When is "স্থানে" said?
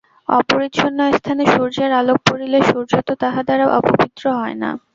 1.17-1.43